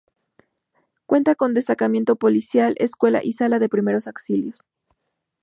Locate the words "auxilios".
4.07-4.57